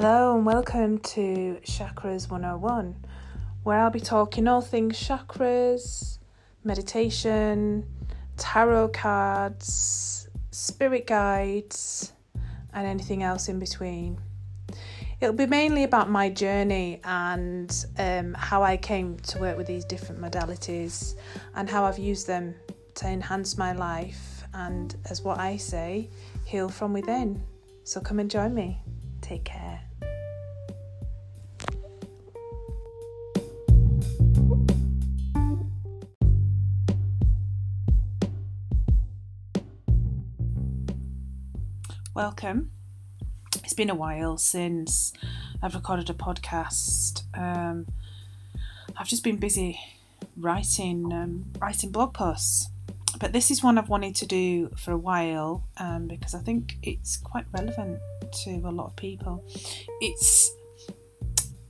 Hello 0.00 0.36
and 0.36 0.46
welcome 0.46 0.98
to 0.98 1.58
Chakras 1.64 2.30
101, 2.30 3.04
where 3.64 3.80
I'll 3.80 3.90
be 3.90 3.98
talking 3.98 4.46
all 4.46 4.60
things 4.60 4.96
chakras, 4.96 6.18
meditation, 6.62 7.84
tarot 8.36 8.90
cards, 8.90 10.28
spirit 10.52 11.08
guides, 11.08 12.12
and 12.72 12.86
anything 12.86 13.24
else 13.24 13.48
in 13.48 13.58
between. 13.58 14.20
It'll 15.20 15.34
be 15.34 15.46
mainly 15.46 15.82
about 15.82 16.08
my 16.08 16.30
journey 16.30 17.00
and 17.02 17.74
um, 17.98 18.34
how 18.34 18.62
I 18.62 18.76
came 18.76 19.16
to 19.16 19.40
work 19.40 19.56
with 19.56 19.66
these 19.66 19.84
different 19.84 20.20
modalities 20.20 21.16
and 21.56 21.68
how 21.68 21.84
I've 21.84 21.98
used 21.98 22.28
them 22.28 22.54
to 22.94 23.08
enhance 23.08 23.58
my 23.58 23.72
life 23.72 24.44
and, 24.54 24.94
as 25.10 25.22
what 25.22 25.40
I 25.40 25.56
say, 25.56 26.08
heal 26.44 26.68
from 26.68 26.92
within. 26.92 27.42
So 27.82 28.00
come 28.00 28.20
and 28.20 28.30
join 28.30 28.54
me. 28.54 28.80
Take 29.20 29.44
care. 29.44 29.67
Welcome. 42.18 42.72
It's 43.62 43.74
been 43.74 43.90
a 43.90 43.94
while 43.94 44.38
since 44.38 45.12
I've 45.62 45.76
recorded 45.76 46.10
a 46.10 46.14
podcast. 46.14 47.22
Um, 47.32 47.86
I've 48.96 49.06
just 49.06 49.22
been 49.22 49.36
busy 49.36 49.78
writing 50.36 51.12
um, 51.12 51.44
writing 51.60 51.92
blog 51.92 52.14
posts, 52.14 52.70
but 53.20 53.32
this 53.32 53.52
is 53.52 53.62
one 53.62 53.78
I've 53.78 53.88
wanted 53.88 54.16
to 54.16 54.26
do 54.26 54.68
for 54.76 54.90
a 54.90 54.98
while 54.98 55.62
um, 55.76 56.08
because 56.08 56.34
I 56.34 56.40
think 56.40 56.78
it's 56.82 57.16
quite 57.16 57.44
relevant 57.52 58.00
to 58.42 58.50
a 58.64 58.72
lot 58.72 58.86
of 58.86 58.96
people. 58.96 59.44
It's 60.00 60.50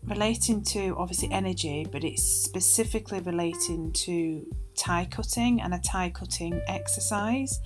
relating 0.06 0.64
to 0.64 0.96
obviously 0.96 1.30
energy, 1.30 1.86
but 1.92 2.04
it's 2.04 2.22
specifically 2.22 3.20
relating 3.20 3.92
to 3.92 4.46
tie 4.78 5.08
cutting 5.10 5.60
and 5.60 5.74
a 5.74 5.78
tie 5.78 6.08
cutting 6.08 6.62
exercise 6.68 7.60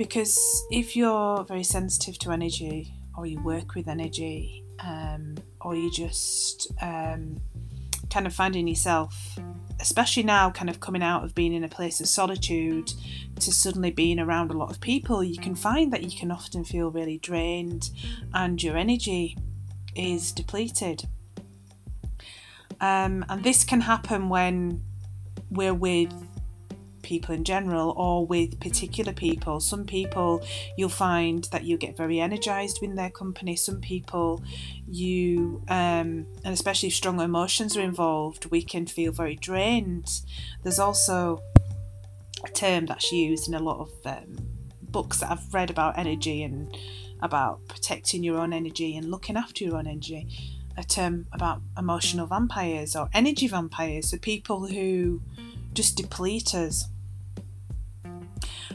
because 0.00 0.64
if 0.70 0.96
you're 0.96 1.44
very 1.44 1.62
sensitive 1.62 2.18
to 2.18 2.32
energy 2.32 2.90
or 3.18 3.26
you 3.26 3.38
work 3.42 3.74
with 3.74 3.86
energy 3.86 4.64
um, 4.78 5.36
or 5.60 5.74
you 5.74 5.92
just 5.92 6.72
um, 6.80 7.38
kind 8.08 8.26
of 8.26 8.32
finding 8.32 8.66
yourself 8.66 9.38
especially 9.78 10.22
now 10.22 10.48
kind 10.48 10.70
of 10.70 10.80
coming 10.80 11.02
out 11.02 11.22
of 11.22 11.34
being 11.34 11.52
in 11.52 11.64
a 11.64 11.68
place 11.68 12.00
of 12.00 12.08
solitude 12.08 12.90
to 13.38 13.52
suddenly 13.52 13.90
being 13.90 14.18
around 14.18 14.50
a 14.50 14.56
lot 14.56 14.70
of 14.70 14.80
people 14.80 15.22
you 15.22 15.36
can 15.36 15.54
find 15.54 15.92
that 15.92 16.02
you 16.02 16.18
can 16.18 16.30
often 16.30 16.64
feel 16.64 16.90
really 16.90 17.18
drained 17.18 17.90
and 18.32 18.62
your 18.62 18.78
energy 18.78 19.36
is 19.94 20.32
depleted. 20.32 21.02
Um, 22.80 23.22
and 23.28 23.44
this 23.44 23.64
can 23.64 23.82
happen 23.82 24.30
when 24.30 24.82
we're 25.50 25.74
with 25.74 26.10
people 27.10 27.34
in 27.34 27.42
general 27.42 27.92
or 27.96 28.24
with 28.24 28.60
particular 28.60 29.12
people. 29.12 29.58
Some 29.58 29.84
people 29.84 30.44
you'll 30.76 30.88
find 31.08 31.42
that 31.50 31.64
you 31.64 31.76
get 31.76 31.96
very 31.96 32.20
energized 32.20 32.84
in 32.84 32.94
their 32.94 33.10
company. 33.10 33.56
Some 33.56 33.80
people 33.80 34.44
you, 34.86 35.60
um, 35.66 36.26
and 36.44 36.52
especially 36.58 36.88
if 36.90 36.94
strong 36.94 37.20
emotions 37.20 37.76
are 37.76 37.80
involved, 37.80 38.46
we 38.52 38.62
can 38.62 38.86
feel 38.86 39.10
very 39.10 39.34
drained. 39.34 40.20
There's 40.62 40.78
also 40.78 41.42
a 42.44 42.48
term 42.48 42.86
that's 42.86 43.10
used 43.10 43.48
in 43.48 43.54
a 43.54 43.58
lot 43.68 43.80
of 43.80 43.90
um, 44.04 44.36
books 44.80 45.18
that 45.18 45.32
I've 45.32 45.52
read 45.52 45.70
about 45.70 45.98
energy 45.98 46.44
and 46.44 46.72
about 47.20 47.66
protecting 47.66 48.22
your 48.22 48.38
own 48.38 48.52
energy 48.52 48.96
and 48.96 49.10
looking 49.10 49.36
after 49.36 49.64
your 49.64 49.76
own 49.76 49.88
energy. 49.88 50.28
A 50.76 50.84
term 50.84 51.26
about 51.32 51.60
emotional 51.76 52.26
vampires 52.28 52.94
or 52.94 53.10
energy 53.12 53.48
vampires, 53.48 54.10
so 54.10 54.16
people 54.18 54.68
who 54.68 55.20
just 55.74 55.96
deplete 55.96 56.54
us. 56.54 56.88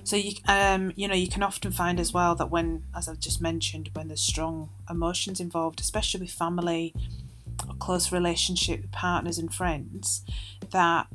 So 0.05 0.16
you 0.16 0.33
um 0.47 0.93
you 0.95 1.07
know 1.07 1.16
you 1.16 1.27
can 1.27 1.41
often 1.41 1.71
find 1.71 1.99
as 1.99 2.13
well 2.13 2.35
that 2.35 2.51
when 2.51 2.83
as 2.95 3.09
I've 3.09 3.19
just 3.19 3.41
mentioned 3.41 3.89
when 3.93 4.07
there's 4.07 4.21
strong 4.21 4.69
emotions 4.88 5.39
involved, 5.39 5.79
especially 5.79 6.21
with 6.21 6.29
family 6.29 6.93
or 7.67 7.73
close 7.75 8.11
relationship 8.11 8.91
partners 8.91 9.39
and 9.39 9.51
friends, 9.51 10.23
that 10.69 11.07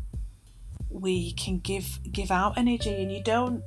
we 0.91 1.33
can 1.33 1.61
give 1.61 2.01
give 2.11 2.33
out 2.33 2.59
energy. 2.59 3.01
And 3.01 3.12
you 3.12 3.23
don't 3.23 3.62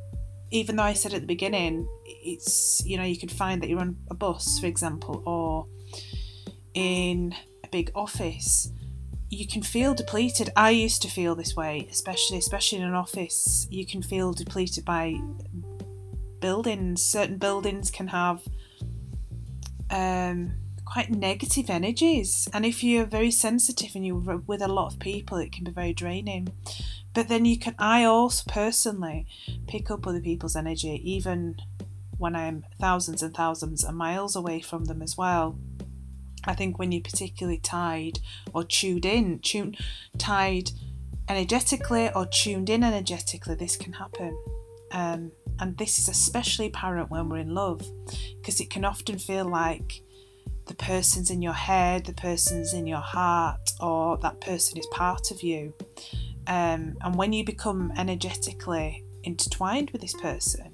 even 0.52 0.76
though 0.76 0.84
I 0.84 0.94
said 0.94 1.14
at 1.14 1.22
the 1.22 1.28
beginning 1.28 1.88
it's 2.06 2.84
you 2.86 2.98
know 2.98 3.04
you 3.04 3.18
can 3.18 3.30
find 3.30 3.62
that 3.62 3.70
you're 3.70 3.80
on 3.80 3.96
a 4.12 4.14
bus 4.14 4.60
for 4.60 4.68
example 4.68 5.24
or 5.26 5.68
in 6.74 7.34
a 7.64 7.68
big 7.70 7.92
office 7.96 8.72
you 9.34 9.48
can 9.48 9.62
feel 9.62 9.94
depleted. 9.94 10.52
I 10.56 10.70
used 10.70 11.02
to 11.02 11.08
feel 11.08 11.36
this 11.36 11.56
way, 11.56 11.88
especially 11.92 12.38
especially 12.38 12.80
in 12.80 12.86
an 12.86 12.94
office. 12.94 13.68
You 13.70 13.86
can 13.86 14.02
feel 14.02 14.34
depleted 14.34 14.86
by 14.86 15.20
buildings. 16.40 17.02
Certain 17.02 17.38
buildings 17.38 17.90
can 17.90 18.08
have 18.08 18.42
um, 19.90 20.54
quite 20.86 21.10
negative 21.10 21.70
energies, 21.70 22.48
and 22.54 22.66
if 22.66 22.84
you're 22.84 23.06
very 23.06 23.32
sensitive 23.32 23.92
and 23.96 24.06
you're 24.06 24.38
with 24.48 24.62
a 24.62 24.68
lot 24.68 24.94
of 24.94 25.00
people, 25.00 25.38
it 25.38 25.52
can 25.52 25.64
be 25.64 25.72
very 25.72 25.94
draining. 25.94 26.50
But 27.14 27.28
then 27.28 27.46
you 27.46 27.58
can. 27.60 27.76
I 27.78 28.04
also 28.04 28.44
personally 28.48 29.28
pick 29.68 29.92
up 29.92 30.08
other 30.08 30.22
people's 30.22 30.56
energy, 30.56 31.02
even 31.04 31.58
when 32.18 32.36
I'm 32.36 32.66
thousands 32.80 33.22
and 33.22 33.34
thousands 33.34 33.84
of 33.84 33.96
miles 33.96 34.36
away 34.36 34.62
from 34.62 34.86
them 34.86 35.02
as 35.02 35.18
well. 35.18 35.58
I 36.46 36.54
think 36.54 36.78
when 36.78 36.92
you're 36.92 37.02
particularly 37.02 37.60
tied 37.60 38.20
or 38.54 38.64
tuned 38.64 39.06
in, 39.06 39.40
tuned, 39.40 39.78
tied 40.18 40.72
energetically 41.30 42.10
or 42.14 42.26
tuned 42.26 42.70
in 42.70 42.84
energetically, 42.84 43.56
this 43.56 43.76
can 43.76 43.94
happen. 43.94 44.38
Um, 44.92 45.32
and 45.60 45.78
this 45.78 46.00
is 46.00 46.10
especially 46.10 46.68
apparent 46.68 47.10
when 47.10 47.30
we're 47.30 47.38
in 47.38 47.54
love 47.54 47.82
because 48.38 48.60
it 48.60 48.70
can 48.70 48.86
often 48.86 49.18
feel 49.18 49.46
like 49.46 50.04
the 50.68 50.76
person's 50.76 51.30
in 51.30 51.42
your 51.42 51.54
head, 51.54 52.06
the 52.06 52.14
person's 52.14 52.74
in 52.74 52.88
your 52.88 53.00
heart, 53.00 53.72
or 53.80 54.18
that 54.18 54.42
person 54.42 54.78
is 54.78 54.88
part 54.88 55.32
of 55.32 55.44
you. 55.44 55.74
Um, 56.48 56.98
and 57.02 57.16
when 57.16 57.34
you 57.34 57.44
become 57.44 57.92
energetically 57.98 59.04
intertwined 59.24 59.92
with 59.92 60.02
this 60.02 60.14
person, 60.14 60.73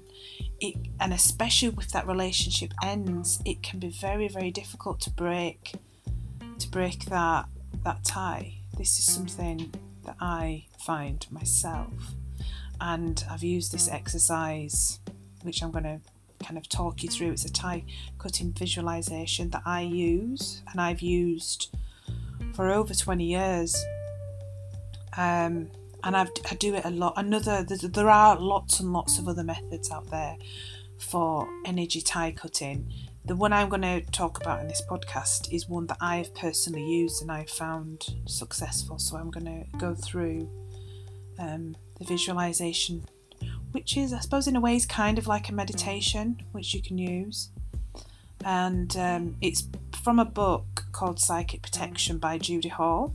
it 0.60 0.76
and 1.00 1.12
especially 1.12 1.74
if 1.78 1.90
that 1.90 2.06
relationship 2.06 2.72
ends, 2.82 3.40
it 3.44 3.62
can 3.62 3.78
be 3.78 3.88
very 3.88 4.28
very 4.28 4.50
difficult 4.50 5.00
to 5.00 5.10
break 5.10 5.74
to 6.58 6.68
break 6.68 7.06
that 7.06 7.46
that 7.84 8.04
tie. 8.04 8.54
This 8.76 8.98
is 8.98 9.04
something 9.04 9.72
that 10.04 10.16
I 10.20 10.66
find 10.78 11.26
myself, 11.30 12.14
and 12.80 13.22
I've 13.30 13.42
used 13.42 13.72
this 13.72 13.88
exercise, 13.88 15.00
which 15.42 15.62
I'm 15.62 15.70
going 15.70 15.84
to 15.84 16.00
kind 16.44 16.56
of 16.56 16.68
talk 16.68 17.02
you 17.02 17.10
through. 17.10 17.32
It's 17.32 17.44
a 17.44 17.52
tie 17.52 17.84
cutting 18.18 18.52
visualization 18.52 19.50
that 19.50 19.62
I 19.66 19.82
use, 19.82 20.62
and 20.70 20.80
I've 20.80 21.02
used 21.02 21.74
for 22.54 22.70
over 22.70 22.94
20 22.94 23.24
years. 23.24 23.84
Um, 25.16 25.70
and 26.04 26.16
I've, 26.16 26.30
i 26.50 26.54
do 26.54 26.74
it 26.74 26.84
a 26.84 26.90
lot. 26.90 27.14
Another, 27.16 27.62
there 27.62 28.10
are 28.10 28.38
lots 28.38 28.80
and 28.80 28.92
lots 28.92 29.18
of 29.18 29.28
other 29.28 29.44
methods 29.44 29.90
out 29.90 30.10
there 30.10 30.36
for 30.98 31.48
energy 31.64 32.00
tie 32.00 32.32
cutting. 32.32 32.92
The 33.24 33.36
one 33.36 33.52
I'm 33.52 33.68
going 33.68 33.82
to 33.82 34.00
talk 34.10 34.40
about 34.40 34.60
in 34.60 34.68
this 34.68 34.82
podcast 34.88 35.52
is 35.52 35.68
one 35.68 35.86
that 35.86 35.98
I've 36.00 36.34
personally 36.34 36.84
used 36.84 37.22
and 37.22 37.30
I've 37.30 37.50
found 37.50 38.06
successful. 38.26 38.98
So 38.98 39.16
I'm 39.16 39.30
going 39.30 39.46
to 39.46 39.78
go 39.78 39.94
through 39.94 40.48
um, 41.38 41.76
the 41.98 42.04
visualization, 42.04 43.04
which 43.72 43.96
is, 43.96 44.12
I 44.12 44.20
suppose, 44.20 44.46
in 44.46 44.56
a 44.56 44.60
way, 44.60 44.76
is 44.76 44.86
kind 44.86 45.18
of 45.18 45.26
like 45.26 45.48
a 45.48 45.52
meditation, 45.52 46.42
which 46.52 46.74
you 46.74 46.82
can 46.82 46.98
use. 46.98 47.50
And 48.44 48.96
um, 48.96 49.36
it's 49.40 49.68
from 50.02 50.18
a 50.18 50.24
book 50.24 50.86
called 50.92 51.20
Psychic 51.20 51.62
Protection 51.62 52.18
by 52.18 52.38
Judy 52.38 52.70
Hall 52.70 53.14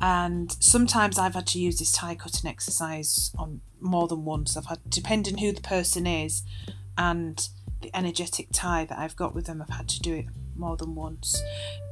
and 0.00 0.56
sometimes 0.60 1.18
I've 1.18 1.34
had 1.34 1.46
to 1.48 1.60
use 1.60 1.78
this 1.78 1.92
tie 1.92 2.14
cutting 2.14 2.48
exercise 2.50 3.32
on 3.38 3.60
more 3.80 4.08
than 4.08 4.24
once. 4.24 4.56
I've 4.56 4.66
had, 4.66 4.78
depending 4.88 5.38
who 5.38 5.52
the 5.52 5.60
person 5.60 6.06
is 6.06 6.42
and 6.98 7.48
the 7.80 7.94
energetic 7.96 8.48
tie 8.52 8.84
that 8.86 8.98
I've 8.98 9.16
got 9.16 9.34
with 9.34 9.46
them, 9.46 9.62
I've 9.62 9.74
had 9.74 9.88
to 9.88 10.00
do 10.00 10.14
it 10.14 10.26
more 10.56 10.76
than 10.76 10.94
once. 10.94 11.40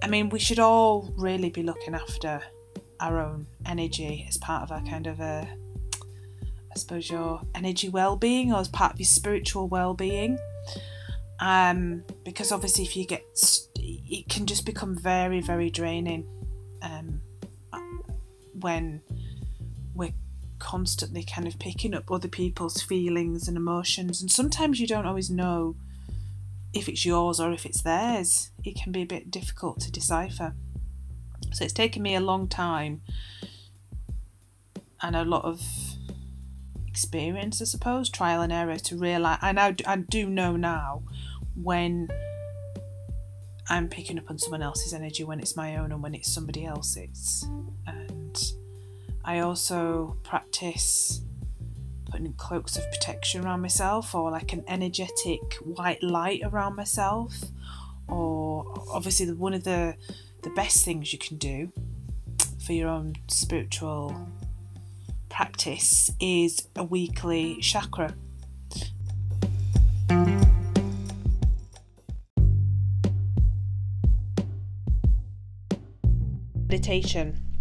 I 0.02 0.08
mean, 0.08 0.28
we 0.28 0.38
should 0.38 0.58
all 0.58 1.12
really 1.16 1.50
be 1.50 1.62
looking 1.62 1.94
after 1.94 2.42
our 3.00 3.20
own 3.20 3.46
energy 3.66 4.26
as 4.28 4.36
part 4.36 4.62
of 4.62 4.70
our 4.72 4.82
kind 4.82 5.06
of 5.06 5.20
a, 5.20 5.48
I 6.02 6.78
suppose, 6.78 7.10
your 7.10 7.42
energy 7.54 7.88
well 7.88 8.16
being 8.16 8.52
or 8.52 8.60
as 8.60 8.68
part 8.68 8.94
of 8.94 9.00
your 9.00 9.06
spiritual 9.06 9.68
well 9.68 9.94
being. 9.94 10.38
Um, 11.40 12.04
because 12.24 12.52
obviously, 12.52 12.84
if 12.84 12.96
you 12.96 13.04
get, 13.04 13.24
it 13.76 14.28
can 14.28 14.46
just 14.46 14.64
become 14.64 14.96
very, 14.96 15.40
very 15.40 15.70
draining. 15.70 16.26
Um, 16.80 17.20
when 18.62 19.02
we're 19.94 20.14
constantly 20.58 21.24
kind 21.24 21.46
of 21.46 21.58
picking 21.58 21.94
up 21.94 22.10
other 22.10 22.28
people's 22.28 22.80
feelings 22.82 23.48
and 23.48 23.56
emotions, 23.56 24.20
and 24.20 24.30
sometimes 24.30 24.80
you 24.80 24.86
don't 24.86 25.06
always 25.06 25.30
know 25.30 25.76
if 26.72 26.88
it's 26.88 27.04
yours 27.04 27.38
or 27.38 27.52
if 27.52 27.66
it's 27.66 27.82
theirs. 27.82 28.50
It 28.64 28.76
can 28.76 28.92
be 28.92 29.02
a 29.02 29.06
bit 29.06 29.30
difficult 29.30 29.80
to 29.80 29.90
decipher. 29.90 30.54
So 31.52 31.64
it's 31.64 31.74
taken 31.74 32.02
me 32.02 32.14
a 32.14 32.20
long 32.20 32.48
time 32.48 33.02
and 35.02 35.14
a 35.16 35.24
lot 35.24 35.44
of 35.44 35.60
experience, 36.86 37.60
I 37.60 37.64
suppose, 37.64 38.08
trial 38.08 38.40
and 38.40 38.52
error 38.52 38.78
to 38.78 38.96
realize. 38.96 39.38
I 39.42 39.74
I 39.86 39.96
do 39.96 40.30
know 40.30 40.56
now 40.56 41.02
when 41.54 42.08
I'm 43.68 43.88
picking 43.88 44.18
up 44.18 44.30
on 44.30 44.38
someone 44.38 44.62
else's 44.62 44.92
energy, 44.92 45.24
when 45.24 45.40
it's 45.40 45.56
my 45.56 45.76
own, 45.76 45.92
and 45.92 46.02
when 46.02 46.14
it's 46.14 46.32
somebody 46.32 46.64
else's. 46.64 47.46
And 47.86 48.01
I 49.24 49.38
also 49.38 50.16
practice 50.24 51.20
putting 52.10 52.32
cloaks 52.34 52.76
of 52.76 52.90
protection 52.90 53.44
around 53.44 53.62
myself, 53.62 54.14
or 54.14 54.30
like 54.30 54.52
an 54.52 54.64
energetic 54.66 55.54
white 55.62 56.02
light 56.02 56.40
around 56.44 56.74
myself, 56.74 57.32
or 58.08 58.74
obviously 58.90 59.26
the, 59.26 59.36
one 59.36 59.54
of 59.54 59.64
the 59.64 59.96
the 60.42 60.50
best 60.50 60.84
things 60.84 61.12
you 61.12 61.18
can 61.18 61.38
do 61.38 61.72
for 62.66 62.72
your 62.72 62.88
own 62.88 63.14
spiritual 63.28 64.28
practice 65.28 66.10
is 66.20 66.68
a 66.74 66.82
weekly 66.82 67.58
chakra. 67.60 68.14
Meditation 76.68 77.51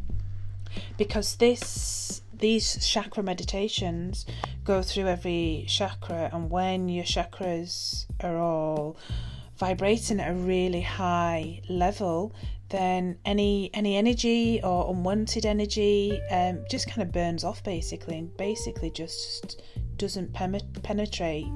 because 1.02 1.36
this 1.38 2.22
these 2.32 2.86
chakra 2.86 3.24
meditations 3.24 4.24
go 4.64 4.84
through 4.84 5.08
every 5.08 5.66
chakra 5.68 6.30
and 6.32 6.52
when 6.52 6.88
your 6.90 7.04
chakras 7.04 8.06
are 8.20 8.38
all 8.38 8.96
vibrating 9.58 10.20
at 10.20 10.30
a 10.30 10.34
really 10.36 10.82
high 10.82 11.60
level 11.68 12.36
then 12.70 13.18
any 13.26 13.72
any 13.74 13.96
energy 13.96 14.62
or 14.64 14.92
unwanted 14.94 15.44
energy 15.44 16.22
um, 16.30 16.64
just 16.70 16.88
kind 16.88 17.02
of 17.02 17.12
burns 17.12 17.44
off 17.44 17.64
basically 17.64 18.20
and 18.20 18.38
basically 18.38 18.92
just 18.92 19.64
doesn't 19.98 20.32
penetrate 20.84 21.48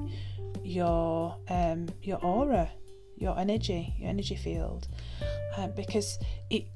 your 0.64 1.36
um, 1.50 1.86
your 2.02 2.18
aura 2.24 2.68
your 3.16 3.38
energy 3.38 3.94
your 3.98 4.10
energy 4.10 4.34
field. 4.34 4.88
Uh, 5.56 5.68
because 5.68 6.18
it 6.50 6.66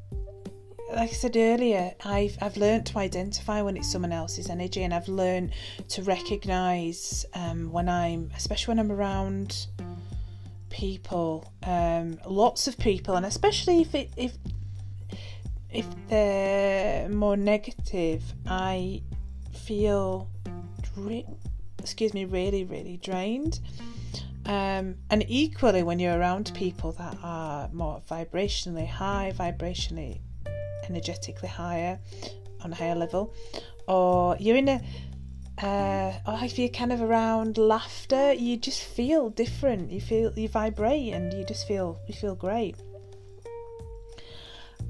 like 0.94 1.10
I 1.10 1.12
said 1.12 1.36
earlier, 1.36 1.92
I've 2.04 2.36
I've 2.40 2.56
learned 2.56 2.86
to 2.86 2.98
identify 2.98 3.62
when 3.62 3.76
it's 3.76 3.90
someone 3.90 4.12
else's 4.12 4.50
energy, 4.50 4.82
and 4.82 4.92
I've 4.92 5.08
learned 5.08 5.52
to 5.88 6.02
recognise 6.02 7.24
um, 7.34 7.70
when 7.70 7.88
I'm, 7.88 8.30
especially 8.36 8.72
when 8.72 8.80
I'm 8.80 8.92
around 8.92 9.66
people, 10.68 11.52
um, 11.62 12.18
lots 12.26 12.66
of 12.66 12.78
people, 12.78 13.14
and 13.16 13.26
especially 13.26 13.80
if 13.82 13.94
it 13.94 14.10
if 14.16 14.32
if 15.70 15.86
they're 16.08 17.08
more 17.08 17.36
negative, 17.36 18.22
I 18.46 19.02
feel, 19.54 20.28
re- 20.96 21.26
excuse 21.78 22.14
me, 22.14 22.24
really 22.24 22.64
really 22.64 22.96
drained. 22.96 23.60
Um, 24.46 24.96
and 25.10 25.24
equally, 25.28 25.82
when 25.82 25.98
you're 26.00 26.18
around 26.18 26.50
people 26.54 26.92
that 26.92 27.16
are 27.22 27.68
more 27.72 28.02
vibrationally 28.10 28.88
high, 28.88 29.32
vibrationally, 29.36 30.20
energetically 30.90 31.48
higher, 31.48 31.98
on 32.62 32.72
a 32.72 32.74
higher 32.74 32.94
level, 32.94 33.34
or 33.86 34.36
you're 34.38 34.56
in 34.56 34.68
a 34.68 34.80
uh, 35.62 36.12
or 36.26 36.38
if 36.42 36.58
you're 36.58 36.70
kind 36.70 36.92
of 36.92 37.02
around 37.02 37.58
laughter, 37.58 38.32
you 38.32 38.56
just 38.56 38.82
feel 38.82 39.28
different. 39.28 39.90
You 39.90 40.00
feel 40.00 40.32
you 40.36 40.48
vibrate, 40.48 41.12
and 41.12 41.32
you 41.32 41.44
just 41.44 41.66
feel 41.66 42.00
you 42.06 42.14
feel 42.14 42.34
great. 42.34 42.76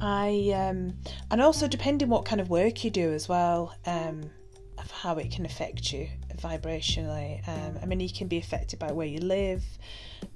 I 0.00 0.52
um, 0.54 0.94
and 1.30 1.42
also 1.42 1.68
depending 1.68 2.08
what 2.08 2.24
kind 2.24 2.40
of 2.40 2.48
work 2.48 2.84
you 2.84 2.90
do 2.90 3.12
as 3.12 3.28
well, 3.28 3.74
um, 3.86 4.30
of 4.78 4.90
how 4.90 5.16
it 5.16 5.30
can 5.30 5.44
affect 5.44 5.92
you 5.92 6.08
vibrationally. 6.40 7.46
Um, 7.48 7.78
I 7.82 7.86
mean, 7.86 8.00
you 8.00 8.10
can 8.12 8.28
be 8.28 8.38
affected 8.38 8.78
by 8.78 8.92
where 8.92 9.06
you 9.06 9.20
live, 9.20 9.62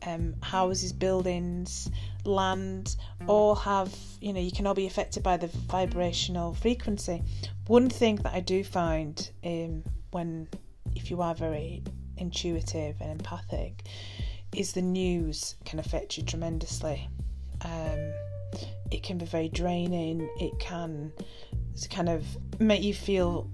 um, 0.06 0.34
houses, 0.42 0.92
buildings, 0.92 1.90
land, 2.24 2.96
all 3.26 3.54
have 3.54 3.94
you 4.20 4.32
know 4.32 4.40
you 4.40 4.52
can 4.52 4.66
all 4.66 4.74
be 4.74 4.86
affected 4.86 5.22
by 5.22 5.36
the 5.36 5.48
vibrational 5.48 6.54
frequency. 6.54 7.22
One 7.66 7.88
thing 7.88 8.16
that 8.16 8.34
I 8.34 8.40
do 8.40 8.64
find 8.64 9.30
um, 9.44 9.84
when 10.10 10.48
if 10.94 11.10
you 11.10 11.20
are 11.22 11.34
very 11.34 11.82
intuitive 12.16 12.96
and 13.00 13.10
empathic 13.10 13.82
is 14.54 14.72
the 14.72 14.82
news 14.82 15.56
can 15.64 15.78
affect 15.78 16.16
you 16.16 16.22
tremendously 16.22 17.08
um, 17.62 18.12
it 18.90 19.02
can 19.02 19.18
be 19.18 19.24
very 19.24 19.48
draining 19.48 20.28
it 20.38 20.56
can 20.60 21.12
kind 21.90 22.08
of 22.08 22.24
make 22.60 22.82
you 22.82 22.94
feel 22.94 23.50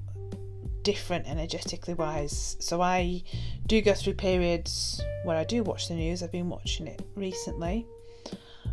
different 0.83 1.27
energetically 1.27 1.95
wise 1.95 2.57
so 2.61 2.81
i 2.81 3.23
do 3.67 3.81
go 3.81 3.93
through 3.95 4.15
periods 4.15 5.01
where 5.25 5.37
i 5.37 5.45
do 5.45 5.63
watch 5.63 5.89
the 5.89 5.95
news 5.95 6.23
i've 6.23 6.33
been 6.33 6.49
watching 6.49 6.87
it 6.87 7.03
recently 7.15 7.87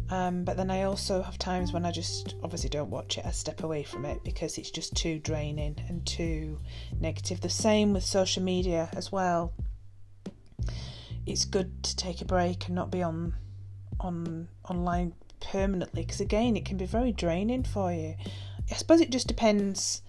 um, 0.10 0.46
but 0.46 0.56
then 0.56 0.72
I 0.72 0.84
also 0.84 1.22
have 1.22 1.38
times 1.38 1.74
when 1.74 1.86
I 1.86 1.92
just 1.92 2.36
obviously 2.42 2.70
don't 2.70 2.90
watch 2.90 3.18
it, 3.18 3.26
I 3.26 3.32
step 3.32 3.64
away 3.64 3.84
from 3.84 4.06
it 4.06 4.24
because 4.24 4.58
it's 4.58 4.72
just 4.72 4.96
too 4.96 5.20
draining 5.20 5.76
and 5.90 6.06
too 6.06 6.60
negative. 7.00 7.42
The 7.42 7.50
same 7.50 7.94
with 7.94 8.04
social 8.04 8.42
media 8.42 8.90
as 8.96 9.12
well. 9.12 9.54
It's 11.26 11.44
good 11.44 11.84
to 11.84 11.96
take 11.96 12.22
a 12.22 12.26
break 12.26 12.68
and 12.68 12.76
not 12.76 12.90
be 12.90 13.04
on 13.04 13.34
on 14.00 14.48
online 14.70 15.14
permanently 15.40 16.04
because 16.04 16.22
again 16.22 16.56
it 16.56 16.64
can 16.64 16.78
be 16.78 16.86
very 16.86 17.12
draining 17.12 17.64
for 17.64 17.92
you. 17.92 18.16
I 18.72 18.76
suppose 18.76 19.02
it 19.02 19.10
just 19.10 19.28
depends 19.28 20.02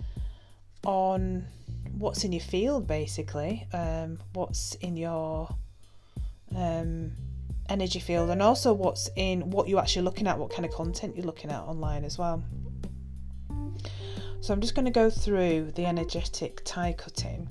on 0.84 1.46
what's 1.98 2.24
in 2.24 2.32
your 2.32 2.40
field 2.40 2.86
basically, 2.86 3.66
um, 3.72 4.18
what's 4.32 4.74
in 4.76 4.96
your 4.96 5.48
um, 6.54 7.12
energy 7.68 7.98
field 7.98 8.30
and 8.30 8.40
also 8.40 8.72
what's 8.72 9.10
in 9.16 9.50
what 9.50 9.68
you're 9.68 9.80
actually 9.80 10.02
looking 10.02 10.26
at, 10.26 10.38
what 10.38 10.50
kind 10.50 10.64
of 10.64 10.72
content 10.72 11.16
you're 11.16 11.26
looking 11.26 11.50
at 11.50 11.60
online 11.62 12.04
as 12.04 12.16
well. 12.16 12.42
So 14.40 14.54
I'm 14.54 14.60
just 14.60 14.74
going 14.74 14.84
to 14.84 14.92
go 14.92 15.10
through 15.10 15.72
the 15.74 15.84
energetic 15.84 16.62
tie 16.64 16.94
cutting. 16.96 17.48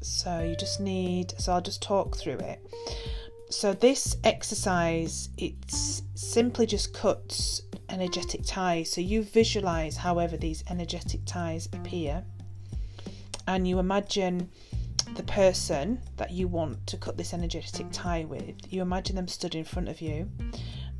So 0.00 0.40
you 0.40 0.56
just 0.56 0.80
need, 0.80 1.32
so 1.38 1.52
I'll 1.52 1.62
just 1.62 1.80
talk 1.80 2.16
through 2.16 2.38
it. 2.38 2.60
So 3.50 3.72
this 3.72 4.16
exercise, 4.24 5.28
it's 5.38 6.02
simply 6.14 6.66
just 6.66 6.92
cuts 6.92 7.62
energetic 7.88 8.40
ties. 8.44 8.90
So 8.90 9.00
you 9.00 9.22
visualize 9.22 9.96
however 9.96 10.36
these 10.36 10.64
energetic 10.68 11.20
ties 11.24 11.68
appear 11.72 12.24
and 13.46 13.66
you 13.66 13.78
imagine 13.78 14.50
the 15.14 15.22
person 15.24 16.00
that 16.16 16.30
you 16.30 16.48
want 16.48 16.86
to 16.86 16.96
cut 16.96 17.16
this 17.16 17.34
energetic 17.34 17.86
tie 17.92 18.24
with, 18.24 18.54
you 18.72 18.82
imagine 18.82 19.16
them 19.16 19.28
stood 19.28 19.54
in 19.54 19.64
front 19.64 19.88
of 19.88 20.00
you 20.00 20.28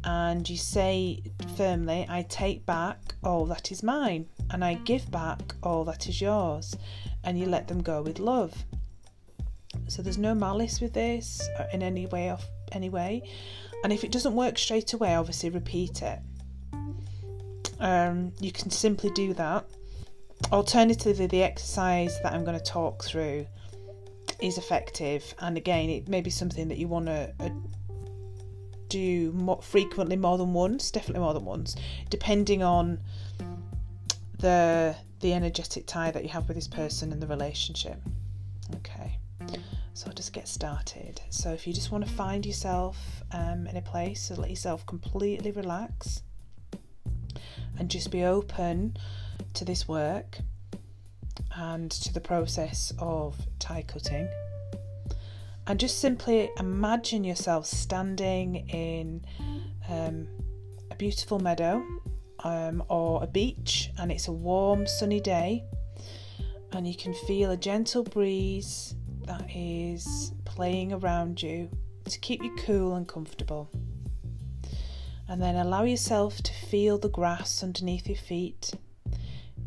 and 0.05 0.49
you 0.49 0.57
say 0.57 1.23
firmly, 1.57 2.07
I 2.09 2.23
take 2.23 2.67
back 2.67 3.15
all 3.23 3.47
that 3.47 3.73
is 3.73 3.83
mine 3.83 4.27
and 4.51 4.65
I 4.65 4.75
give 4.75 5.11
back 5.11 5.55
all 5.63 5.85
that 5.85 6.09
is 6.09 6.21
yours, 6.21 6.77
and 7.25 7.39
you 7.39 7.47
let 7.47 7.69
them 7.69 7.83
go 7.83 8.03
with 8.03 8.19
love. 8.19 8.65
So 9.89 10.03
there's 10.03 10.19
no 10.19 10.35
malice 10.35 10.81
with 10.81 10.93
this 10.93 11.49
in 11.73 11.83
any 11.83 12.07
way 12.07 12.31
off 12.31 12.47
any 12.73 12.91
way. 12.91 13.29
And 13.83 13.93
if 13.93 14.05
it 14.05 14.13
doesn't 14.13 14.35
work 14.35 14.59
straight 14.59 14.93
away, 14.93 15.15
obviously 15.15 15.51
repeat 15.51 16.03
it. 16.03 16.19
Um, 17.81 18.33
you 18.41 18.53
can 18.53 18.71
simply 18.71 19.11
do 19.11 19.35
that. 19.35 19.65
Alternatively, 20.53 21.27
the 21.27 21.43
exercise 21.43 22.21
that 22.23 22.33
I'm 22.33 22.45
going 22.45 22.59
to 22.59 22.65
talk 22.65 23.05
through 23.05 23.47
is 24.41 24.59
effective. 24.59 25.35
And 25.41 25.57
again 25.57 25.89
it 25.91 26.09
may 26.09 26.21
be 26.21 26.31
something 26.31 26.69
that 26.69 26.79
you 26.79 26.89
want 26.89 27.07
to 27.07 27.33
uh, 27.41 27.49
do 28.89 29.33
more 29.33 29.61
frequently 29.63 30.17
more 30.17 30.39
than 30.39 30.53
once 30.53 30.91
definitely 30.91 31.21
more 31.21 31.35
than 31.35 31.45
once 31.45 31.75
depending 32.11 32.63
on 32.63 33.01
the 34.39 34.95
the 35.21 35.33
energetic 35.33 35.87
tie 35.87 36.11
that 36.11 36.23
you 36.23 36.29
have 36.29 36.47
with 36.47 36.55
this 36.55 36.69
person 36.69 37.11
and 37.11 37.21
the 37.21 37.27
relationship. 37.27 37.97
Okay. 38.77 39.19
So 39.95 40.09
I'll 40.09 40.13
just 40.13 40.33
get 40.33 40.47
started. 40.49 41.21
So 41.31 41.51
if 41.53 41.67
you 41.67 41.73
just 41.73 41.91
want 41.91 42.07
to 42.07 42.13
find 42.13 42.45
yourself 42.45 43.23
um, 43.33 43.67
in 43.67 43.77
a 43.77 43.83
place 43.83 44.29
to 44.29 44.39
let 44.39 44.51
yourself 44.51 44.85
completely 44.85 45.51
relax 45.51 46.23
and 47.79 47.89
just 47.89 48.11
be 48.11 48.25
open 48.25 48.97
to 49.55 49.65
this 49.65 49.89
work 49.89 50.39
and 51.57 51.91
to 51.91 52.13
the 52.13 52.21
process 52.21 52.93
of 52.99 53.37
tie 53.59 53.83
cutting. 53.83 54.29
And 55.67 55.81
just 55.81 55.99
simply 55.99 56.51
imagine 56.59 57.25
yourself 57.25 57.67
standing 57.67 58.69
in 58.69 59.25
um, 59.89 60.29
a 60.91 60.95
beautiful 60.97 61.39
meadow 61.39 61.83
um, 62.41 62.83
or 62.89 63.23
a 63.23 63.27
beach, 63.27 63.91
and 63.99 64.13
it's 64.13 64.29
a 64.29 64.33
warm, 64.33 64.87
sunny 64.87 65.21
day, 65.21 65.65
and 66.73 66.87
you 66.87 66.95
can 66.95 67.15
feel 67.15 67.51
a 67.51 67.57
gentle 67.57 68.03
breeze 68.03 68.95
that 69.27 69.47
is 69.55 70.33
playing 70.45 70.93
around 70.93 71.43
you, 71.43 71.71
to 72.11 72.19
keep 72.21 72.43
you 72.43 72.55
cool 72.59 72.97
and 72.97 73.09
comfortable. 73.09 73.71
And 75.27 75.41
then 75.41 75.57
allow 75.57 75.85
yourself 75.85 76.43
to 76.43 76.53
feel 76.53 76.99
the 76.99 77.09
grass 77.09 77.63
underneath 77.63 78.07
your 78.07 78.19
feet. 78.19 78.73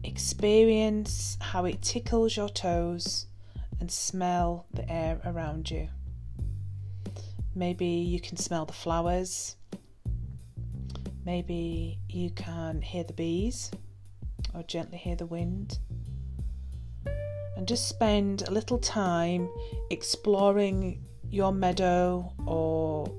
Experience 0.03 1.37
how 1.41 1.65
it 1.65 1.81
tickles 1.81 2.35
your 2.37 2.49
toes 2.49 3.27
and 3.79 3.91
smell 3.91 4.65
the 4.73 4.89
air 4.91 5.19
around 5.25 5.69
you. 5.69 5.89
Maybe 7.55 7.85
you 7.85 8.19
can 8.19 8.37
smell 8.37 8.65
the 8.65 8.73
flowers. 8.73 9.55
Maybe 11.25 11.99
you 12.07 12.29
can 12.31 12.81
hear 12.81 13.03
the 13.03 13.13
bees 13.13 13.71
or 14.53 14.63
gently 14.63 14.97
hear 14.97 15.15
the 15.15 15.25
wind. 15.25 15.79
And 17.55 17.67
just 17.67 17.89
spend 17.89 18.43
a 18.43 18.51
little 18.51 18.77
time 18.77 19.49
exploring 19.89 21.03
your 21.29 21.51
meadow 21.51 22.31
or 22.45 23.11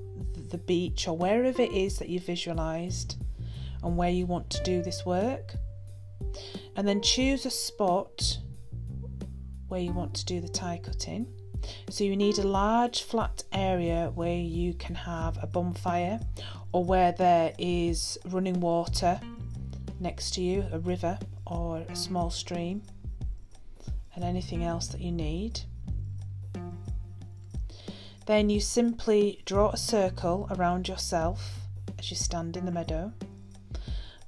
the 0.49 0.57
beach 0.57 1.07
or 1.07 1.15
wherever 1.15 1.61
it 1.61 1.71
is 1.71 1.99
that 1.99 2.09
you 2.09 2.19
visualized 2.19 3.17
and 3.83 3.95
where 3.97 4.09
you 4.09 4.25
want 4.25 4.49
to 4.51 4.63
do 4.63 4.81
this 4.81 5.05
work. 5.05 5.55
And 6.75 6.87
then 6.87 7.01
choose 7.01 7.45
a 7.45 7.51
spot 7.51 8.39
where 9.67 9.81
you 9.81 9.93
want 9.93 10.13
to 10.15 10.25
do 10.25 10.41
the 10.41 10.49
tie 10.49 10.79
cutting. 10.83 11.27
So 11.89 12.03
you 12.03 12.15
need 12.15 12.37
a 12.37 12.47
large 12.47 13.03
flat 13.03 13.43
area 13.51 14.11
where 14.15 14.37
you 14.37 14.73
can 14.73 14.95
have 14.95 15.37
a 15.41 15.47
bonfire 15.47 16.19
or 16.71 16.83
where 16.83 17.11
there 17.11 17.53
is 17.57 18.17
running 18.25 18.59
water 18.59 19.19
next 19.99 20.33
to 20.35 20.41
you, 20.41 20.65
a 20.71 20.79
river 20.79 21.19
or 21.45 21.83
a 21.89 21.95
small 21.95 22.29
stream, 22.29 22.81
and 24.15 24.23
anything 24.23 24.63
else 24.63 24.87
that 24.87 25.01
you 25.01 25.11
need. 25.11 25.61
Then 28.25 28.49
you 28.49 28.59
simply 28.59 29.41
draw 29.45 29.71
a 29.71 29.77
circle 29.77 30.47
around 30.51 30.87
yourself 30.87 31.59
as 31.97 32.09
you 32.11 32.15
stand 32.15 32.55
in 32.55 32.65
the 32.65 32.71
meadow. 32.71 33.11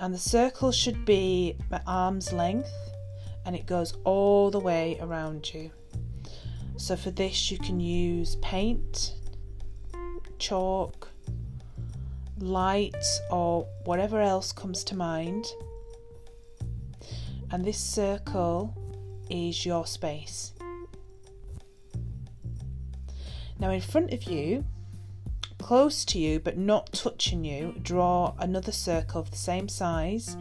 And 0.01 0.12
the 0.15 0.20
circle 0.20 0.72
should 0.72 1.05
be 1.05 1.55
at 1.72 1.84
arm's 1.86 2.34
length 2.34 2.74
and 3.46 3.55
it 3.55 3.67
goes 3.67 3.93
all 4.03 4.50
the 4.50 4.60
way 4.60 4.98
around 5.00 5.53
you. 5.53 5.70
So 6.75 6.96
for 6.96 7.12
this, 7.12 7.51
you 7.51 7.60
can 7.60 7.79
use 7.79 8.36
paint, 8.38 9.13
chalk, 10.39 11.08
light, 12.39 12.96
or 13.29 13.67
whatever 13.84 14.20
else 14.20 14.51
comes 14.51 14.84
to 14.86 14.96
mind. 14.96 15.46
And 17.51 17.63
this 17.63 17.77
circle 17.77 18.75
is 19.29 19.67
your 19.67 19.86
space. 19.86 20.53
Now, 23.60 23.70
in 23.70 23.81
front 23.81 24.13
of 24.13 24.24
you, 24.24 24.65
close 25.62 26.03
to 26.06 26.20
you 26.20 26.39
but 26.39 26.58
not 26.58 26.91
touching 26.91 27.46
you, 27.46 27.75
draw 27.82 28.34
another 28.39 28.72
circle 28.72 29.22
of 29.22 29.32
the 29.32 29.38
same 29.38 29.70
size 29.70 30.36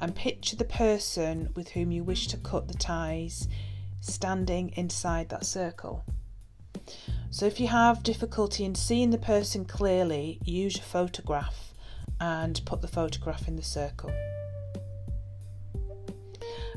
and 0.00 0.14
picture 0.14 0.56
the 0.56 0.64
person 0.64 1.50
with 1.54 1.70
whom 1.70 1.90
you 1.90 2.04
wish 2.04 2.26
to 2.28 2.36
cut 2.36 2.68
the 2.68 2.74
ties 2.74 3.48
standing 4.00 4.70
inside 4.76 5.28
that 5.28 5.44
circle. 5.44 6.04
So, 7.30 7.46
if 7.46 7.58
you 7.58 7.66
have 7.68 8.02
difficulty 8.02 8.64
in 8.64 8.74
seeing 8.74 9.10
the 9.10 9.18
person 9.18 9.64
clearly, 9.64 10.38
use 10.44 10.76
your 10.76 10.84
photograph 10.84 11.74
and 12.20 12.60
put 12.64 12.80
the 12.82 12.88
photograph 12.88 13.48
in 13.48 13.56
the 13.56 13.62
circle. 13.62 14.12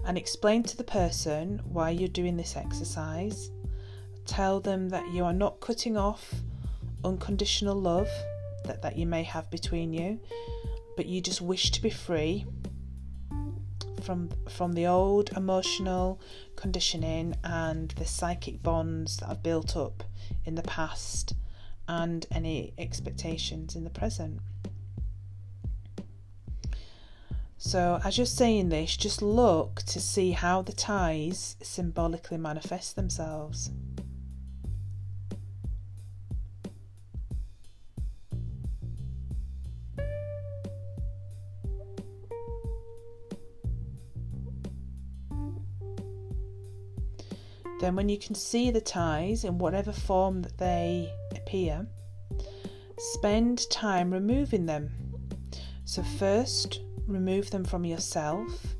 And 0.05 0.17
explain 0.17 0.63
to 0.63 0.77
the 0.77 0.83
person 0.83 1.61
why 1.65 1.91
you're 1.91 2.07
doing 2.07 2.37
this 2.37 2.55
exercise. 2.55 3.51
Tell 4.25 4.59
them 4.59 4.89
that 4.89 5.11
you 5.11 5.25
are 5.25 5.33
not 5.33 5.59
cutting 5.59 5.97
off 5.97 6.33
unconditional 7.03 7.75
love 7.75 8.09
that, 8.65 8.81
that 8.81 8.97
you 8.97 9.05
may 9.05 9.23
have 9.23 9.49
between 9.49 9.93
you, 9.93 10.19
but 10.95 11.05
you 11.05 11.21
just 11.21 11.41
wish 11.41 11.71
to 11.71 11.81
be 11.81 11.89
free 11.89 12.45
from 14.01 14.29
from 14.49 14.73
the 14.73 14.87
old 14.87 15.29
emotional 15.35 16.19
conditioning 16.55 17.35
and 17.43 17.91
the 17.91 18.05
psychic 18.05 18.63
bonds 18.63 19.17
that 19.17 19.27
have 19.27 19.43
built 19.43 19.75
up 19.75 20.03
in 20.45 20.55
the 20.55 20.63
past 20.63 21.33
and 21.87 22.25
any 22.31 22.73
expectations 22.77 23.75
in 23.75 23.83
the 23.83 23.89
present. 23.89 24.39
So, 27.57 27.99
as 28.05 28.17
you're 28.17 28.25
saying 28.25 28.69
this, 28.69 28.95
just 28.95 29.21
look 29.21 29.81
to 29.87 29.99
see 29.99 30.31
how 30.31 30.61
the 30.61 30.71
ties 30.71 31.57
symbolically 31.61 32.37
manifest 32.37 32.95
themselves. 32.95 33.69
Then, 47.79 47.95
when 47.95 48.09
you 48.09 48.17
can 48.17 48.35
see 48.35 48.71
the 48.71 48.81
ties 48.81 49.45
in 49.45 49.57
whatever 49.57 49.93
form 49.93 50.41
that 50.41 50.57
they 50.57 51.13
appear, 51.31 51.87
spend 52.97 53.69
time 53.69 54.11
removing 54.11 54.65
them. 54.65 54.89
So, 55.85 56.03
first, 56.03 56.81
remove 57.07 57.51
them 57.51 57.63
from 57.63 57.85
yourself, 57.85 58.75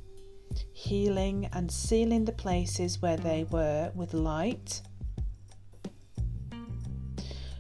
healing 0.74 1.50
and 1.54 1.72
sealing 1.72 2.26
the 2.26 2.34
places 2.34 3.02
where 3.02 3.16
they 3.16 3.46
were 3.50 3.90
with 3.96 4.14
light. 4.14 4.82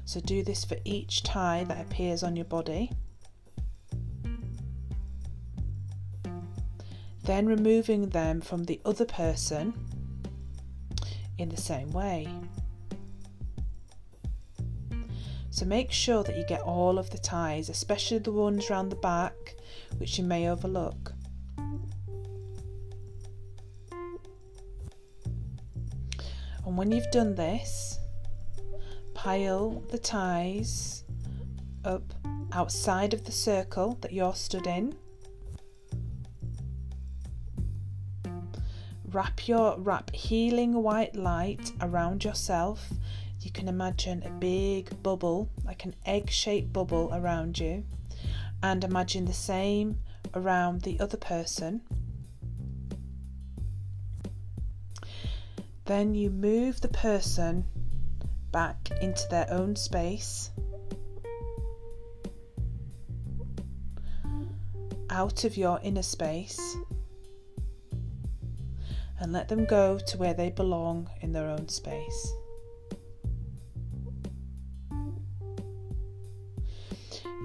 So, 0.04 0.20
do 0.20 0.44
this 0.44 0.66
for 0.66 0.76
each 0.84 1.24
tie 1.24 1.64
that 1.64 1.80
appears 1.80 2.22
on 2.22 2.36
your 2.36 2.46
body. 2.46 2.92
Then, 7.24 7.46
removing 7.46 8.10
them 8.10 8.42
from 8.42 8.66
the 8.66 8.82
other 8.84 9.06
person 9.06 9.74
in 11.40 11.50
the 11.50 11.58
same 11.58 11.92
way. 11.92 12.28
So 15.52 15.66
make 15.66 15.92
sure 15.92 16.24
that 16.24 16.38
you 16.38 16.46
get 16.48 16.62
all 16.62 16.98
of 16.98 17.10
the 17.10 17.18
ties, 17.18 17.70
especially 17.70 18.20
the 18.20 18.32
ones 18.32 18.70
around 18.70 18.90
the 18.90 18.96
back, 18.96 19.56
which 19.98 20.18
you 20.18 20.24
may 20.24 20.50
overlook. 20.50 21.14
And 26.66 26.78
when 26.78 26.92
you've 26.92 27.12
done 27.12 27.36
this, 27.36 28.00
pile 29.14 29.84
the 29.90 29.98
ties 29.98 31.04
up 31.84 32.14
outside 32.54 33.14
of 33.14 33.26
the 33.26 33.32
circle 33.32 33.98
that 34.02 34.14
you're 34.14 34.36
stood 34.36 34.68
in. 34.68 34.96
Wrap 39.12 39.48
your 39.48 39.78
wrap 39.80 40.12
healing 40.14 40.82
white 40.84 41.16
light 41.16 41.72
around 41.82 42.24
yourself. 42.24 42.90
You 43.42 43.52
can 43.52 43.68
imagine 43.68 44.24
a 44.24 44.30
big 44.30 45.02
bubble 45.02 45.50
like 45.66 45.86
an 45.86 45.96
egg-shaped 46.06 46.72
bubble 46.74 47.10
around 47.14 47.60
you. 47.60 47.84
And 48.62 48.84
imagine 48.84 49.26
the 49.26 49.34
same 49.34 50.00
around 50.34 50.82
the 50.82 51.00
other 51.00 51.18
person. 51.18 51.82
Then 55.86 56.14
you 56.14 56.30
move 56.30 56.82
the 56.82 56.90
person 56.90 57.66
back 58.52 58.90
into 59.02 59.24
their 59.30 59.48
own 59.50 59.76
space. 59.76 60.52
Out 65.10 65.44
of 65.44 65.58
your 65.58 65.80
inner 65.82 66.04
space 66.04 66.78
and 69.20 69.34
let 69.34 69.48
them 69.50 69.66
go 69.66 70.00
to 70.00 70.18
where 70.18 70.34
they 70.34 70.50
belong 70.50 71.10
in 71.22 71.32
their 71.32 71.50
own 71.50 71.68
space. 71.68 72.34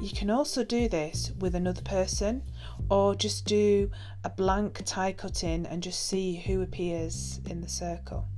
You 0.01 0.11
can 0.13 0.29
also 0.29 0.65
do 0.65 0.89
this 0.89 1.33
with 1.39 1.55
another 1.55 1.81
person 1.83 2.43
or 2.91 3.15
just 3.15 3.47
do 3.47 3.91
a 4.23 4.29
blank 4.29 4.83
tie 4.85 5.13
cutting 5.13 5.67
and 5.67 5.83
just 5.83 6.07
see 6.07 6.37
who 6.37 6.63
appears 6.63 7.41
in 7.49 7.61
the 7.61 7.69
circle. 7.69 8.29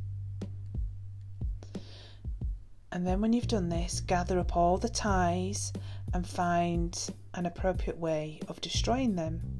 And 2.93 3.07
then, 3.07 3.21
when 3.21 3.33
you've 3.33 3.49
done 3.49 3.69
this, 3.69 4.01
gather 4.01 4.39
up 4.39 4.57
all 4.57 4.79
the 4.79 4.89
ties 4.89 5.73
and 6.15 6.27
find 6.27 7.11
an 7.35 7.47
appropriate 7.47 7.99
way 7.99 8.41
of 8.49 8.61
destroying 8.61 9.17
them. 9.17 9.56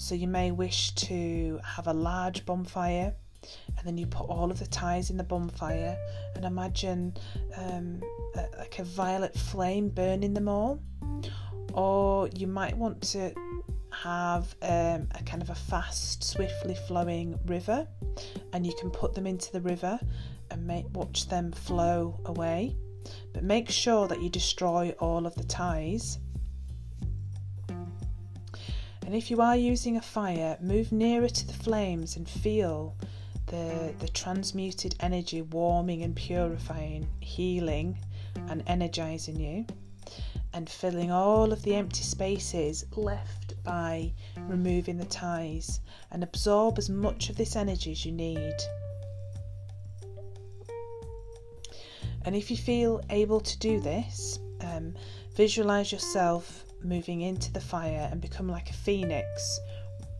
So 0.00 0.14
you 0.14 0.28
may 0.28 0.50
wish 0.50 0.92
to 0.92 1.60
have 1.62 1.86
a 1.86 1.92
large 1.92 2.46
bonfire 2.46 3.14
and 3.76 3.86
then 3.86 3.98
you 3.98 4.06
put 4.06 4.30
all 4.30 4.50
of 4.50 4.58
the 4.58 4.66
ties 4.66 5.10
in 5.10 5.18
the 5.18 5.22
bonfire 5.22 5.94
and 6.34 6.46
imagine 6.46 7.14
um, 7.58 8.00
a, 8.34 8.46
like 8.56 8.78
a 8.78 8.84
violet 8.84 9.34
flame 9.34 9.90
burning 9.90 10.32
them 10.32 10.48
all. 10.48 10.80
Or 11.74 12.28
you 12.34 12.46
might 12.46 12.74
want 12.78 13.02
to 13.12 13.34
have 13.90 14.54
um, 14.62 15.06
a 15.14 15.22
kind 15.26 15.42
of 15.42 15.50
a 15.50 15.54
fast, 15.54 16.24
swiftly 16.24 16.76
flowing 16.88 17.38
river, 17.44 17.86
and 18.54 18.66
you 18.66 18.72
can 18.80 18.90
put 18.90 19.14
them 19.14 19.26
into 19.26 19.52
the 19.52 19.60
river 19.60 20.00
and 20.50 20.66
make, 20.66 20.86
watch 20.94 21.28
them 21.28 21.52
flow 21.52 22.18
away. 22.24 22.74
but 23.34 23.44
make 23.44 23.68
sure 23.68 24.08
that 24.08 24.22
you 24.22 24.30
destroy 24.30 24.94
all 24.98 25.26
of 25.26 25.34
the 25.34 25.44
ties. 25.44 26.18
And 29.10 29.16
if 29.16 29.28
you 29.28 29.40
are 29.40 29.56
using 29.56 29.96
a 29.96 30.00
fire, 30.00 30.56
move 30.60 30.92
nearer 30.92 31.28
to 31.28 31.46
the 31.48 31.52
flames 31.52 32.14
and 32.14 32.30
feel 32.30 32.94
the, 33.46 33.92
the 33.98 34.06
transmuted 34.06 34.94
energy 35.00 35.42
warming 35.42 36.04
and 36.04 36.14
purifying, 36.14 37.08
healing 37.18 37.98
and 38.48 38.62
energizing 38.68 39.40
you, 39.40 39.66
and 40.52 40.70
filling 40.70 41.10
all 41.10 41.52
of 41.52 41.60
the 41.64 41.74
empty 41.74 42.04
spaces 42.04 42.86
left 42.94 43.60
by 43.64 44.12
removing 44.46 44.96
the 44.96 45.06
ties 45.06 45.80
and 46.12 46.22
absorb 46.22 46.78
as 46.78 46.88
much 46.88 47.30
of 47.30 47.36
this 47.36 47.56
energy 47.56 47.90
as 47.90 48.06
you 48.06 48.12
need. 48.12 48.54
And 52.24 52.36
if 52.36 52.48
you 52.48 52.56
feel 52.56 53.00
able 53.10 53.40
to 53.40 53.58
do 53.58 53.80
this, 53.80 54.38
um, 54.60 54.94
visualize 55.34 55.90
yourself 55.90 56.64
moving 56.82 57.22
into 57.22 57.52
the 57.52 57.60
fire 57.60 58.08
and 58.10 58.20
become 58.20 58.48
like 58.48 58.70
a 58.70 58.74
phoenix, 58.74 59.60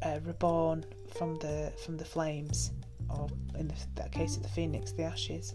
uh, 0.03 0.19
reborn 0.25 0.85
from 1.17 1.37
the 1.37 1.73
from 1.85 1.97
the 1.97 2.05
flames, 2.05 2.73
or 3.09 3.29
in 3.59 3.69
the, 3.69 3.75
that 3.97 4.13
case 4.13 4.37
of 4.37 4.43
the 4.43 4.49
phoenix, 4.49 4.93
the 4.93 5.03
ashes, 5.03 5.55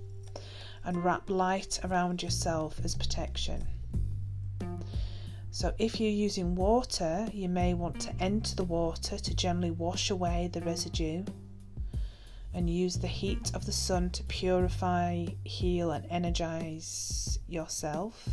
and 0.84 1.04
wrap 1.04 1.30
light 1.30 1.80
around 1.84 2.22
yourself 2.22 2.80
as 2.84 2.96
protection. 2.96 3.66
So, 5.52 5.74
if 5.78 6.02
you're 6.02 6.10
using 6.10 6.54
water, 6.54 7.30
you 7.32 7.48
may 7.48 7.74
want 7.74 8.02
to 8.02 8.16
enter 8.20 8.56
the 8.56 8.66
water 8.66 9.18
to 9.18 9.36
gently 9.36 9.72
wash 9.72 10.10
away 10.10 10.50
the 10.52 10.60
residue 10.60 11.24
and 12.54 12.70
use 12.70 12.98
the 12.98 13.08
heat 13.08 13.52
of 13.54 13.66
the 13.66 13.72
sun 13.72 14.10
to 14.10 14.24
purify, 14.26 15.26
heal, 15.46 15.92
and 15.92 16.06
energize 16.10 17.40
yourself, 17.48 18.28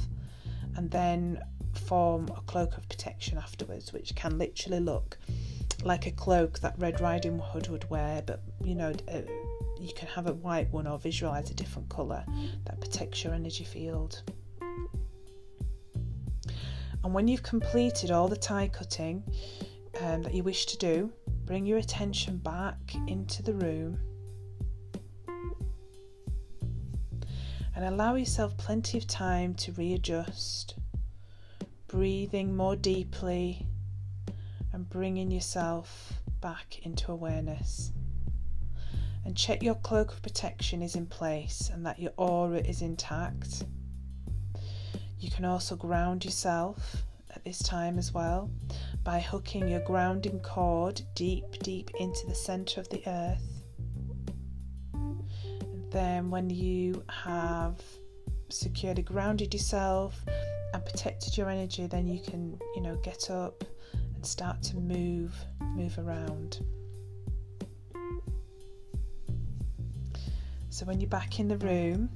and 0.77 0.91
then 0.91 1.41
form 1.93 2.27
a 2.35 2.41
cloak 2.47 2.79
of 2.79 2.89
protection 2.89 3.37
afterwards, 3.37 3.93
which 3.93 4.15
can 4.15 4.39
literally 4.39 4.81
look 4.81 5.19
like 5.85 6.07
a 6.07 6.11
cloak 6.11 6.59
that 6.61 6.75
Red 6.79 7.03
Riding 7.03 7.39
Hood 7.39 7.69
would 7.69 7.91
wear, 7.91 8.23
but 8.25 8.41
you 8.65 8.75
know, 8.75 8.95
uh, 9.13 9.21
you 9.79 9.93
can 9.95 10.09
have 10.09 10.27
a 10.27 10.33
white 10.33 10.73
one 10.73 10.87
or 10.87 10.99
visualize 10.99 11.51
a 11.51 11.55
different 11.55 11.91
color 11.91 12.25
that 12.65 12.81
protects 12.81 13.23
your 13.23 13.35
energy 13.35 13.65
field. 13.65 14.23
And 17.05 17.13
when 17.13 17.29
you've 17.29 17.43
completed 17.43 18.11
all 18.11 18.27
the 18.27 18.39
tie 18.39 18.69
cutting 18.69 19.23
um, 20.01 20.23
that 20.23 20.33
you 20.33 20.43
wish 20.43 20.65
to 20.65 20.79
do, 20.79 21.13
bring 21.45 21.67
your 21.67 21.77
attention 21.77 22.39
back 22.39 22.95
into 23.07 23.43
the 23.43 23.53
room 23.53 23.99
and 27.77 27.85
allow 27.85 28.15
yourself 28.15 28.57
plenty 28.57 28.97
of 28.97 29.07
time 29.07 29.53
to 29.57 29.73
readjust, 29.73 30.77
breathing 31.93 32.57
more 32.57 32.75
deeply 32.75 33.67
and 34.73 34.89
bringing 34.89 35.31
yourself 35.31 36.15
back 36.41 36.79
into 36.85 37.13
awareness. 37.13 37.93
And 39.27 39.37
check 39.37 39.63
your 39.63 39.75
cloak 39.75 40.11
of 40.11 40.23
protection 40.23 40.81
is 40.81 40.97
in 40.97 41.05
place 41.05 41.71
and 41.73 41.85
that 41.85 41.99
your 41.99 42.13
aura 42.17 42.61
is 42.61 42.81
intact. 42.81 43.65
You 45.21 45.31
can 45.31 45.45
also 45.45 45.77
ground 45.77 46.25
yourself 46.25 47.05
at 47.29 47.45
this 47.45 47.59
time 47.59 47.99
as 47.99 48.11
well 48.11 48.51
by 49.05 49.21
hooking 49.21 49.69
your 49.69 49.81
grounding 49.81 50.41
cord 50.41 51.03
deep, 51.15 51.59
deep 51.63 51.91
into 52.01 52.27
the 52.27 52.35
center 52.35 52.81
of 52.81 52.89
the 52.89 53.03
earth. 53.07 53.65
And 54.95 55.93
then, 55.93 56.31
when 56.31 56.49
you 56.49 57.05
have 57.09 57.79
securely 58.49 59.03
grounded 59.03 59.53
yourself 59.53 60.25
and 60.83 60.93
protected 60.93 61.37
your 61.37 61.49
energy, 61.49 61.87
then 61.87 62.07
you 62.07 62.21
can, 62.21 62.59
you 62.75 62.83
know, 62.83 62.97
get 62.97 63.31
up 63.31 63.65
and 64.15 64.25
start 64.25 64.63
to 64.63 64.77
move, 64.77 65.35
move 65.61 65.99
around. 65.99 66.65
So, 70.71 70.87
when 70.87 71.01
you're 71.01 71.11
back 71.11 71.39
in 71.39 71.49
the 71.49 71.59
room, 71.59 72.09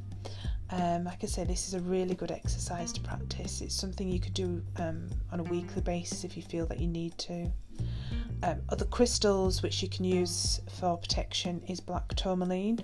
um, 0.70 1.04
like 1.04 1.22
I 1.22 1.26
said, 1.26 1.48
this 1.48 1.68
is 1.68 1.74
a 1.74 1.80
really 1.80 2.14
good 2.14 2.30
exercise 2.30 2.92
to 2.94 3.00
practice. 3.00 3.60
It's 3.60 3.74
something 3.74 4.08
you 4.08 4.18
could 4.18 4.34
do 4.34 4.62
um, 4.78 5.08
on 5.30 5.40
a 5.40 5.44
weekly 5.44 5.82
basis 5.82 6.24
if 6.24 6.36
you 6.36 6.42
feel 6.42 6.66
that 6.66 6.80
you 6.80 6.88
need 6.88 7.16
to. 7.18 7.50
Um, 8.42 8.60
other 8.68 8.84
crystals 8.86 9.62
which 9.62 9.82
you 9.82 9.88
can 9.88 10.04
use 10.04 10.60
for 10.78 10.96
protection 10.96 11.62
is 11.68 11.80
black 11.80 12.08
tourmaline, 12.16 12.82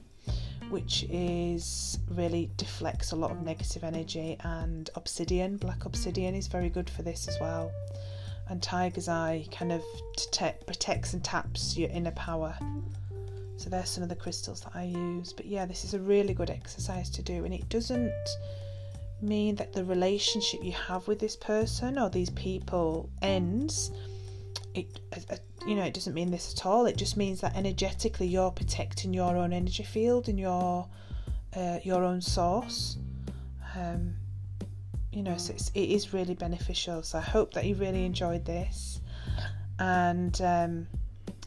which 0.73 1.05
is 1.11 1.99
really 2.09 2.51
deflects 2.57 3.13
a 3.13 3.17
lot 3.17 3.31
of 3.31 3.43
negative 3.43 3.85
energy, 3.85 4.39
and 4.41 4.89
obsidian, 4.95 5.59
black 5.59 5.85
obsidian, 5.85 6.35
is 6.35 6.47
very 6.47 6.71
good 6.71 6.89
for 6.89 7.03
this 7.03 7.29
as 7.29 7.39
well. 7.41 7.71
And 8.49 8.63
tiger's 8.63 9.09
eye 9.09 9.47
kind 9.53 9.71
of 9.71 9.83
t- 10.17 10.47
protects 10.67 11.13
and 11.13 11.23
taps 11.23 11.77
your 11.77 11.91
inner 11.91 12.11
power. 12.13 12.57
So 13.59 13.69
there's 13.69 13.91
some 13.91 14.03
of 14.03 14.09
the 14.09 14.17
crystals 14.17 14.63
that 14.63 14.73
I 14.75 14.85
use. 14.85 15.35
But 15.35 15.47
yeah, 15.47 15.67
this 15.67 15.85
is 15.85 15.93
a 15.93 16.01
really 16.01 16.33
good 16.33 16.51
exercise 16.51 17.11
to 17.11 17.23
do, 17.23 17.45
and 17.45 17.53
it 17.53 17.69
doesn't 17.69 18.13
mean 19.21 19.55
that 19.57 19.75
the 19.75 19.85
relationship 19.85 20.65
you 20.65 20.73
have 20.73 21.07
with 21.07 21.19
this 21.19 21.37
person 21.37 21.99
or 21.99 22.09
these 22.09 22.31
people 22.31 23.11
ends. 23.21 23.93
It, 24.75 24.89
you 25.67 25.75
know, 25.75 25.85
it 25.85 25.95
doesn't 25.95 26.15
mean 26.15 26.31
this 26.31 26.53
at 26.53 26.67
all. 26.67 26.87
It 26.87 26.97
just 26.97 27.17
means 27.17 27.41
that 27.41 27.57
energetically 27.57 28.27
you're 28.27 28.51
protecting 28.51 29.15
your 29.15 29.37
own 29.37 29.53
energy 29.53 29.83
field 29.83 30.29
and 30.29 30.39
your 30.39 30.89
uh, 31.57 31.79
your 31.83 32.05
own 32.05 32.21
source. 32.21 32.97
Um, 33.77 34.15
you 35.13 35.23
know, 35.23 35.37
so 35.37 35.53
it's, 35.53 35.71
it 35.75 35.91
is 35.91 36.13
really 36.13 36.35
beneficial. 36.35 37.03
So 37.03 37.19
I 37.19 37.21
hope 37.21 37.53
that 37.55 37.65
you 37.67 37.75
really 37.75 38.05
enjoyed 38.05 38.45
this, 38.45 39.01
and 39.79 40.41
um, 40.41 40.87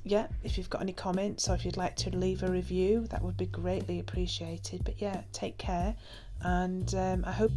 yeah, 0.04 0.28
if 0.44 0.58
you've 0.58 0.70
got 0.70 0.82
any 0.82 0.94
comments 0.94 1.50
or 1.50 1.56
if 1.56 1.66
you'd 1.66 1.78
like 1.78 1.96
to 1.98 2.16
leave 2.16 2.44
a 2.44 2.48
review, 2.48 3.08
that 3.10 3.22
would 3.22 3.38
be 3.38 3.48
greatly 3.48 4.00
appreciated. 4.00 4.84
But 4.86 5.02
yeah, 5.02 5.22
take 5.34 5.58
care, 5.58 5.96
and 6.42 6.94
um, 6.96 7.24
I 7.26 7.32
hope. 7.32 7.52